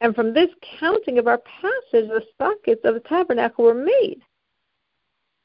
And 0.00 0.14
from 0.14 0.34
this 0.34 0.50
counting 0.80 1.18
of 1.18 1.28
our 1.28 1.38
passage, 1.38 2.08
the 2.08 2.22
sockets 2.36 2.82
of 2.84 2.94
the 2.94 3.00
tabernacle 3.00 3.64
were 3.64 3.74
made. 3.74 4.20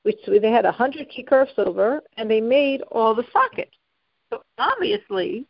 Which 0.04 0.18
they 0.26 0.52
had 0.52 0.66
a 0.66 0.72
hundred 0.72 1.12
kikar 1.12 1.44
of 1.44 1.50
silver, 1.56 2.02
and 2.18 2.32
they 2.32 2.42
made 2.42 2.82
all 2.84 3.14
the 3.14 3.26
sockets. 3.32 3.76
So 4.30 4.44
obviously, 4.58 5.46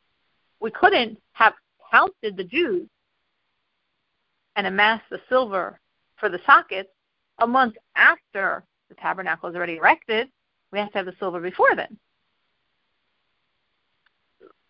we 0.59 0.71
couldn't 0.71 1.19
have 1.33 1.53
counted 1.91 2.37
the 2.37 2.43
Jews 2.43 2.87
and 4.55 4.67
amassed 4.67 5.09
the 5.09 5.21
silver 5.29 5.79
for 6.19 6.29
the 6.29 6.39
sockets 6.45 6.89
a 7.39 7.47
month 7.47 7.75
after 7.95 8.63
the 8.89 8.95
tabernacle 8.95 9.49
is 9.49 9.55
already 9.55 9.77
erected. 9.77 10.27
We 10.71 10.79
have 10.79 10.91
to 10.91 10.97
have 10.97 11.05
the 11.05 11.15
silver 11.19 11.39
before 11.39 11.75
then. 11.75 11.97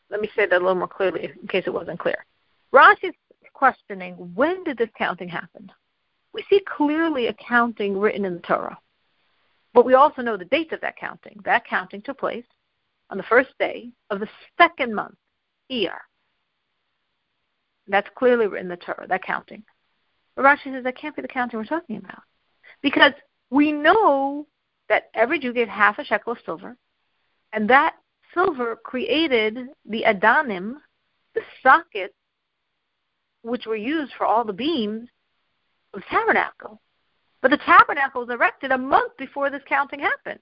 Let 0.09 0.21
me 0.21 0.29
say 0.35 0.45
that 0.45 0.55
a 0.55 0.59
little 0.59 0.75
more 0.75 0.87
clearly 0.87 1.31
in 1.41 1.47
case 1.47 1.63
it 1.67 1.73
wasn't 1.73 1.99
clear. 1.99 2.25
Rashi's 2.73 3.15
questioning 3.53 4.13
when 4.35 4.63
did 4.63 4.77
this 4.77 4.89
counting 4.97 5.27
happen? 5.29 5.71
We 6.33 6.43
see 6.49 6.61
clearly 6.77 7.27
a 7.27 7.33
counting 7.33 7.97
written 7.97 8.25
in 8.25 8.35
the 8.35 8.39
Torah. 8.41 8.77
But 9.73 9.85
we 9.85 9.93
also 9.93 10.21
know 10.21 10.37
the 10.37 10.45
date 10.45 10.71
of 10.71 10.81
that 10.81 10.97
counting. 10.97 11.39
That 11.45 11.65
counting 11.65 12.01
took 12.01 12.19
place 12.19 12.45
on 13.09 13.17
the 13.17 13.23
first 13.23 13.49
day 13.59 13.89
of 14.09 14.19
the 14.19 14.29
second 14.57 14.93
month, 14.93 15.15
Iyar. 15.71 15.97
That's 17.89 18.07
clearly 18.15 18.47
written 18.47 18.71
in 18.71 18.77
the 18.77 18.77
Torah, 18.77 19.07
that 19.07 19.23
counting. 19.23 19.63
But 20.35 20.45
Rashi 20.45 20.71
says 20.71 20.83
that 20.83 20.97
can't 20.97 21.15
be 21.15 21.21
the 21.21 21.27
counting 21.27 21.59
we're 21.59 21.65
talking 21.65 21.97
about. 21.97 22.21
Because 22.81 23.13
we 23.49 23.71
know 23.71 24.47
that 24.87 25.09
every 25.13 25.39
Jew 25.39 25.51
gave 25.53 25.67
half 25.67 25.99
a 25.99 26.05
shekel 26.05 26.33
of 26.33 26.39
silver, 26.45 26.77
and 27.51 27.69
that 27.69 27.95
silver 28.33 28.75
created 28.75 29.57
the 29.85 30.03
adanim, 30.07 30.75
the 31.33 31.41
sockets, 31.63 32.13
which 33.41 33.65
were 33.65 33.75
used 33.75 34.13
for 34.17 34.25
all 34.25 34.43
the 34.43 34.53
beams 34.53 35.09
of 35.93 36.01
the 36.01 36.05
tabernacle. 36.09 36.79
But 37.41 37.51
the 37.51 37.57
tabernacle 37.57 38.21
was 38.21 38.33
erected 38.33 38.71
a 38.71 38.77
month 38.77 39.13
before 39.17 39.49
this 39.49 39.63
counting 39.67 39.99
happened. 39.99 40.39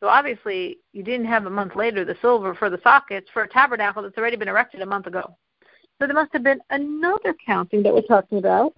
So 0.00 0.08
obviously, 0.08 0.78
you 0.92 1.02
didn't 1.02 1.26
have 1.26 1.46
a 1.46 1.50
month 1.50 1.74
later 1.74 2.04
the 2.04 2.16
silver 2.20 2.54
for 2.54 2.68
the 2.68 2.80
sockets 2.82 3.28
for 3.32 3.42
a 3.42 3.48
tabernacle 3.48 4.02
that's 4.02 4.18
already 4.18 4.36
been 4.36 4.48
erected 4.48 4.82
a 4.82 4.86
month 4.86 5.06
ago. 5.06 5.36
So 5.98 6.06
there 6.06 6.14
must 6.14 6.32
have 6.32 6.42
been 6.42 6.60
another 6.70 7.34
counting 7.44 7.82
that 7.82 7.94
we're 7.94 8.02
talking 8.02 8.38
about 8.38 8.74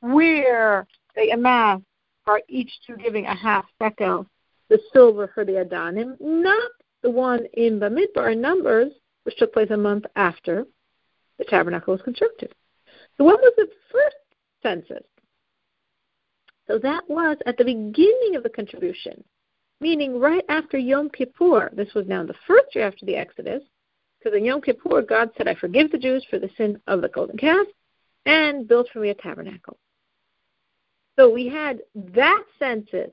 where 0.00 0.86
they 1.16 1.30
amassed 1.30 1.82
for 2.24 2.40
each 2.48 2.70
two 2.86 2.96
giving 2.96 3.26
a 3.26 3.34
half 3.34 3.64
shekel 3.80 4.26
the 4.68 4.78
silver 4.92 5.30
for 5.34 5.44
the 5.44 5.52
Adanim, 5.52 6.16
not 6.20 6.70
the 7.02 7.10
one 7.10 7.46
in 7.54 7.78
Bamidbar 7.78 8.32
in 8.32 8.40
Numbers, 8.40 8.92
which 9.24 9.36
took 9.36 9.52
place 9.52 9.70
a 9.70 9.76
month 9.76 10.04
after 10.16 10.64
the 11.38 11.44
tabernacle 11.44 11.92
was 11.92 12.02
constructed. 12.02 12.54
So 13.16 13.24
when 13.24 13.36
was 13.36 13.52
the 13.56 13.68
first 13.92 14.16
census? 14.62 15.04
So 16.66 16.78
that 16.78 17.02
was 17.08 17.36
at 17.46 17.58
the 17.58 17.64
beginning 17.64 18.36
of 18.36 18.42
the 18.42 18.48
contribution, 18.48 19.22
meaning 19.80 20.18
right 20.18 20.44
after 20.48 20.78
Yom 20.78 21.10
Kippur. 21.10 21.70
This 21.74 21.92
was 21.94 22.06
now 22.06 22.24
the 22.24 22.34
first 22.46 22.74
year 22.74 22.86
after 22.86 23.04
the 23.04 23.16
Exodus, 23.16 23.62
because 24.24 24.38
in 24.38 24.44
Yom 24.44 24.62
Kippur, 24.62 25.02
God 25.02 25.30
said, 25.36 25.48
I 25.48 25.54
forgive 25.54 25.90
the 25.90 25.98
Jews 25.98 26.24
for 26.30 26.38
the 26.38 26.48
sin 26.56 26.80
of 26.86 27.02
the 27.02 27.08
golden 27.08 27.36
calf 27.36 27.66
and 28.24 28.66
built 28.66 28.88
for 28.92 29.00
me 29.00 29.10
a 29.10 29.14
tabernacle. 29.14 29.76
So 31.18 31.30
we 31.30 31.46
had 31.46 31.80
that 31.94 32.42
census 32.58 33.10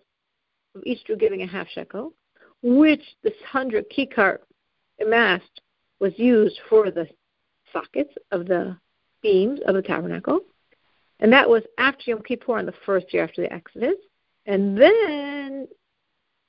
of 0.73 0.83
each 0.85 1.05
Jew 1.05 1.17
giving 1.17 1.41
a 1.41 1.47
half 1.47 1.67
shekel, 1.67 2.13
which 2.63 3.01
this 3.23 3.33
hundred 3.45 3.85
kikar 3.91 4.39
amassed 5.01 5.61
was 5.99 6.13
used 6.15 6.59
for 6.69 6.89
the 6.89 7.07
sockets 7.73 8.13
of 8.31 8.47
the 8.47 8.77
beams 9.21 9.59
of 9.67 9.75
the 9.75 9.81
tabernacle. 9.81 10.39
And 11.19 11.31
that 11.33 11.49
was 11.49 11.63
after 11.77 12.03
Yom 12.07 12.23
Kippur 12.23 12.57
on 12.57 12.65
the 12.65 12.73
first 12.85 13.13
year 13.13 13.23
after 13.23 13.41
the 13.41 13.53
Exodus. 13.53 13.95
And 14.45 14.77
then 14.77 15.67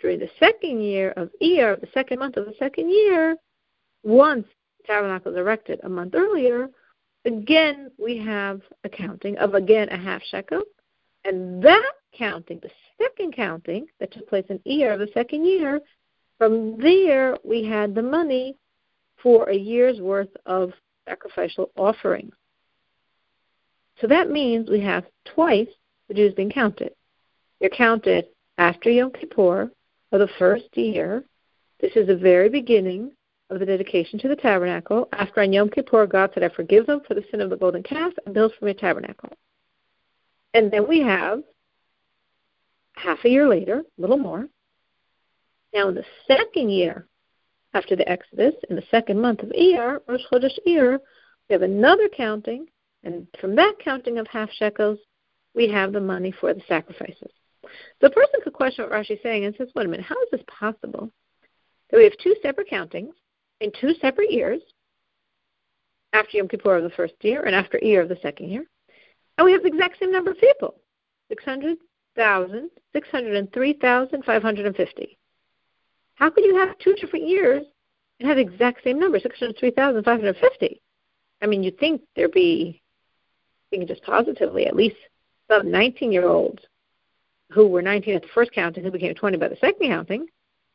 during 0.01 0.21
the 0.21 0.31
second 0.39 0.83
year 0.83 1.11
of 1.17 1.31
Iyar, 1.43 1.81
the 1.81 1.89
second 1.93 2.21
month 2.21 2.37
of 2.37 2.47
the 2.47 2.55
second 2.59 2.91
year, 2.91 3.37
once 4.03 4.47
the 4.79 4.87
tabernacle 4.87 5.33
is 5.33 5.39
erected 5.39 5.81
a 5.83 5.89
month 5.89 6.15
earlier, 6.15 6.69
again 7.25 7.91
we 7.99 8.19
have 8.19 8.61
a 8.85 8.89
counting 8.89 9.37
of 9.39 9.55
again 9.55 9.89
a 9.91 9.97
half 9.97 10.23
shekel 10.23 10.63
and 11.25 11.63
that 11.63 11.93
counting, 12.13 12.61
the 12.61 12.71
second 13.01 13.35
counting 13.35 13.87
that 14.01 14.13
took 14.13 14.29
place 14.29 14.45
in 14.49 14.59
Iyar 14.61 14.95
of 14.95 15.01
the 15.01 15.09
second 15.15 15.45
year, 15.45 15.81
from 16.39 16.79
there 16.79 17.37
we 17.45 17.65
had 17.65 17.95
the 17.95 18.03
money 18.03 18.57
for 19.23 19.49
a 19.49 19.57
year's 19.57 20.01
worth 20.01 20.35
of 20.47 20.73
sacrificial 21.09 21.71
offerings. 21.77 22.35
So 24.01 24.07
that 24.09 24.31
means 24.31 24.69
we 24.69 24.81
have 24.81 25.05
twice 25.25 25.69
the 26.09 26.15
Jews 26.15 26.35
being 26.35 26.51
counted. 26.51 26.93
They're 27.61 27.71
counted 27.71 28.27
after 28.59 28.91
Yom 28.91 29.13
Kippur 29.13 29.71
of 30.11 30.19
the 30.19 30.29
first 30.39 30.77
year. 30.77 31.25
This 31.81 31.93
is 31.95 32.09
the 32.09 32.17
very 32.17 32.49
beginning 32.49 33.13
of 33.53 33.61
the 33.61 33.67
dedication 33.67 34.19
to 34.21 34.29
the 34.29 34.37
tabernacle. 34.37 35.09
After 35.13 35.43
on 35.43 35.53
Yom 35.53 35.69
Kippur, 35.69 36.07
God 36.07 36.31
said, 36.33 36.43
I 36.43 36.49
forgive 36.49 36.87
them 36.87 37.03
for 37.07 37.15
the 37.15 37.25
sin 37.31 37.41
of 37.41 37.51
the 37.51 37.57
golden 37.57 37.83
calf 37.83 38.13
and 38.25 38.35
build 38.35 38.53
for 38.59 38.65
me 38.65 38.71
a 38.71 38.75
tabernacle. 38.75 39.31
And 40.55 40.71
then 40.71 40.89
we 40.89 41.01
have 41.01 41.43
half 42.95 43.19
a 43.25 43.29
year 43.29 43.49
later, 43.49 43.81
a 43.81 44.01
little 44.01 44.19
more. 44.19 44.49
Now, 45.75 45.89
in 45.89 45.95
the 45.95 46.05
second 46.27 46.71
year 46.71 47.07
after 47.75 47.97
the 47.97 48.09
Exodus, 48.09 48.55
in 48.69 48.77
the 48.77 48.85
second 48.91 49.21
month 49.21 49.41
of 49.41 49.51
Iyar, 49.51 50.01
Rosh 50.07 50.21
Chodesh 50.33 50.59
Iyar, 50.67 50.99
we 51.49 51.53
have 51.53 51.63
another 51.63 52.09
counting, 52.09 52.67
and 53.03 53.27
from 53.41 53.57
that 53.57 53.75
counting 53.83 54.19
of 54.19 54.27
half 54.27 54.51
shekels, 54.53 54.99
we 55.55 55.69
have 55.69 55.93
the 55.93 56.01
money 56.01 56.33
for 56.33 56.53
the 56.53 56.63
sacrifices. 56.69 57.31
The 58.01 58.11
person 58.11 58.41
could 58.43 58.53
question 58.53 58.85
what 58.85 58.93
Rashi 58.93 59.13
is 59.13 59.23
saying 59.23 59.45
and 59.45 59.55
says, 59.57 59.69
wait 59.75 59.87
a 59.87 59.89
minute, 59.89 60.07
how 60.07 60.21
is 60.23 60.29
this 60.31 60.43
possible? 60.47 61.11
That 61.91 61.99
we 61.99 62.05
have 62.05 62.13
two 62.23 62.35
separate 62.43 62.69
countings 62.69 63.15
in 63.63 63.71
two 63.81 63.95
separate 64.01 64.33
years, 64.33 64.61
after 66.13 66.37
Yom 66.37 66.49
Kippur 66.49 66.77
of 66.77 66.83
the 66.83 66.91
first 66.91 67.15
year 67.23 67.45
and 67.45 67.55
after 67.55 67.79
Iyar 67.79 68.03
of 68.03 68.09
the 68.09 68.19
second 68.21 68.49
year, 68.51 68.65
and 69.39 69.45
we 69.45 69.53
have 69.53 69.63
the 69.63 69.69
exact 69.69 70.01
same 70.01 70.11
number 70.13 70.33
of 70.33 70.39
people, 70.39 70.75
600,000, 71.29 72.71
603,550. 72.93 75.19
How 76.17 76.29
could 76.29 76.45
you 76.45 76.57
have 76.57 76.77
two 76.79 76.93
different 76.95 77.27
years 77.27 77.63
and 78.21 78.29
have 78.29 78.37
the 78.37 78.43
exact 78.43 78.85
same 78.85 78.99
number, 78.99 79.19
603,550? 79.19 80.83
I 81.41 81.47
mean, 81.47 81.63
you'd 81.63 81.79
think 81.79 82.03
there'd 82.15 82.33
be, 82.33 82.83
thinking 83.71 83.89
just 83.89 84.03
positively, 84.03 84.67
at 84.67 84.77
least 84.77 84.97
some 85.49 85.71
19 85.71 86.13
year 86.13 86.29
olds 86.29 86.63
who 87.51 87.67
were 87.69 87.81
19 87.81 88.17
at 88.17 88.23
the 88.23 88.29
first 88.35 88.53
counting 88.53 88.85
who 88.85 88.91
became 88.91 89.15
20 89.15 89.39
by 89.39 89.49
the 89.49 89.57
second 89.57 89.89
counting. 89.89 90.27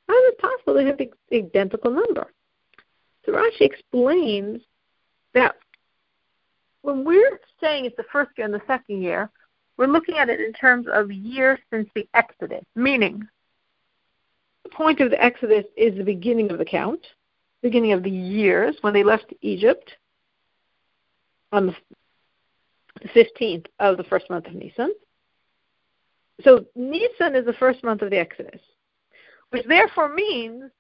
How 0.08 0.16
is 0.16 0.30
it 0.30 0.40
possible 0.40 0.74
they 0.74 0.86
have 0.86 0.98
the 0.98 1.12
identical 1.34 1.92
number? 1.92 2.32
So 3.28 3.34
Rashi 3.34 3.62
explains 3.62 4.62
that 5.34 5.56
when 6.82 7.04
we're 7.04 7.40
saying 7.60 7.86
it's 7.86 7.98
the 7.98 8.06
first 8.12 8.32
year 8.38 8.46
and 8.46 8.54
the 8.54 8.62
second 8.66 9.02
year, 9.02 9.30
we're 9.76 9.88
looking 9.88 10.18
at 10.18 10.30
it 10.30 10.40
in 10.40 10.54
terms 10.54 10.88
of 10.92 11.12
years 11.12 11.60
since 11.70 11.90
the 11.94 12.08
Exodus, 12.14 12.64
meaning 12.76 13.28
the 14.64 14.70
point 14.70 15.02
of 15.02 15.12
the 15.12 15.22
Exodus 15.22 15.66
is 15.76 15.98
the 15.98 16.04
beginning 16.04 16.52
of 16.52 16.58
the 16.58 16.66
count, 16.66 17.06
beginning 17.62 17.92
of 17.92 18.02
the 18.02 18.10
years 18.10 18.78
when 18.82 18.94
they 18.94 19.04
left 19.04 19.34
Egypt 19.42 19.92
on 21.52 21.68
the 21.68 23.10
15th 23.10 23.66
of 23.80 23.98
the 23.98 24.04
first 24.06 24.30
month 24.30 24.48
of 24.48 24.54
Nisan. 24.54 24.94
So 26.44 26.66
Nisan 26.76 27.36
is 27.36 27.46
the 27.46 27.54
first 27.60 27.84
month 27.84 28.02
of 28.02 28.10
the 28.10 28.18
Exodus, 28.18 28.62
which 29.50 29.66
therefore 29.68 30.14
means 30.14 30.72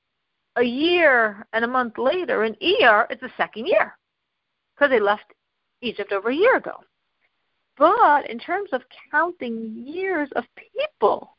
a 0.57 0.63
year 0.63 1.45
and 1.53 1.63
a 1.63 1.67
month 1.67 1.97
later 1.97 2.43
in 2.43 2.55
Iyar, 2.55 3.05
it's 3.09 3.21
the 3.21 3.29
second 3.37 3.67
year 3.67 3.97
because 4.75 4.89
they 4.89 4.99
left 4.99 5.33
Egypt 5.81 6.11
over 6.11 6.29
a 6.29 6.35
year 6.35 6.57
ago. 6.57 6.83
But 7.77 8.29
in 8.29 8.39
terms 8.39 8.69
of 8.73 8.81
counting 9.11 9.83
years 9.85 10.29
of 10.35 10.43
people, 10.55 11.37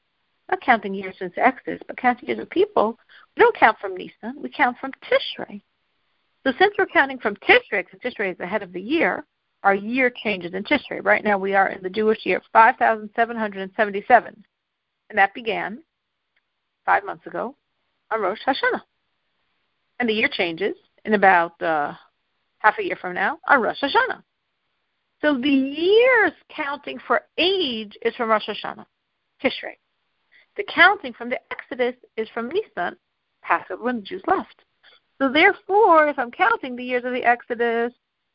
not 0.48 0.60
counting 0.60 0.94
years 0.94 1.16
since 1.18 1.34
Exodus, 1.37 1.80
but 1.87 1.96
counting 1.96 2.28
years 2.28 2.40
of 2.40 2.48
people, 2.50 2.98
we 3.37 3.40
don't 3.40 3.56
count 3.56 3.78
from 3.80 3.96
Nisan, 3.96 4.40
we 4.40 4.48
count 4.48 4.76
from 4.78 4.92
Tishrei. 5.02 5.60
So 6.44 6.52
since 6.58 6.75
we're 6.78 6.87
counting 6.87 7.18
from 7.18 7.37
Tishrei, 7.37 7.84
because 7.84 8.00
Tishrei 8.00 8.30
is 8.32 8.38
the 8.38 8.46
head 8.46 8.62
of 8.62 8.72
the 8.72 8.80
year, 8.80 9.25
our 9.64 9.75
year 9.75 10.12
changes 10.22 10.54
in 10.54 10.62
Tishrei. 10.62 11.04
Right 11.04 11.25
now 11.25 11.37
we 11.37 11.54
are 11.54 11.68
in 11.68 11.82
the 11.82 11.90
Jewish 11.90 12.25
year 12.25 12.40
5777, 12.52 14.44
and 15.10 15.18
that 15.18 15.34
began 15.34 15.82
five 16.87 17.04
months 17.04 17.26
ago 17.26 17.56
on 18.12 18.20
Rosh 18.20 18.38
Hashanah. 18.46 18.82
And 19.99 20.09
the 20.09 20.14
year 20.14 20.28
changes 20.31 20.75
in 21.05 21.14
about 21.14 21.61
uh, 21.62 21.93
half 22.59 22.78
a 22.78 22.85
year 22.85 22.97
from 23.00 23.14
now 23.14 23.38
on 23.49 23.61
Rosh 23.62 23.83
Hashanah. 23.83 24.23
So 25.21 25.37
the 25.37 25.49
years 25.49 26.33
counting 26.55 26.99
for 27.07 27.23
age 27.38 27.97
is 28.02 28.14
from 28.14 28.31
Rosh 28.31 28.49
Hashanah, 28.49 28.87
Tishrei. 29.43 29.76
The 30.57 30.64
counting 30.73 31.12
from 31.12 31.28
the 31.28 31.40
Exodus 31.50 31.95
is 32.17 32.28
from 32.33 32.49
Nisan, 32.49 32.97
Passover, 33.43 33.83
when 33.83 33.97
the 33.97 34.02
Jews 34.02 34.23
left. 34.26 34.64
So 35.19 35.31
therefore, 35.33 36.09
if 36.09 36.19
I'm 36.19 36.31
counting 36.31 36.76
the 36.76 36.85
years 36.85 37.05
of 37.05 37.12
the 37.12 37.25
Exodus, 37.25 37.93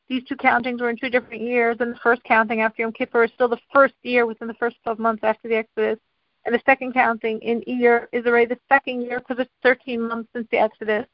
these 0.09 0.23
two 0.25 0.35
countings 0.35 0.81
were 0.81 0.89
in 0.89 0.97
two 0.97 1.09
different 1.09 1.41
years, 1.41 1.77
and 1.79 1.93
the 1.93 1.99
first 2.03 2.23
counting 2.25 2.61
after 2.61 2.81
Yom 2.81 2.91
Kippur 2.91 3.23
is 3.23 3.31
still 3.35 3.47
the 3.47 3.59
first 3.73 3.93
year 4.03 4.25
within 4.25 4.49
the 4.49 4.53
first 4.55 4.75
12 4.83 4.99
months 4.99 5.23
after 5.23 5.47
the 5.47 5.55
Exodus, 5.55 5.97
and 6.45 6.53
the 6.53 6.61
second 6.65 6.93
counting 6.93 7.39
in 7.39 7.61
Iyar 7.61 8.07
is 8.11 8.25
already 8.25 8.47
the 8.47 8.59
second 8.67 9.01
year 9.01 9.19
because 9.19 9.39
it's 9.39 9.51
13 9.63 10.01
months 10.01 10.29
since 10.33 10.47
the 10.51 10.57
Exodus. 10.57 11.05